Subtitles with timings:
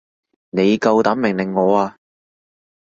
[0.49, 1.95] 你夠膽命令我啊？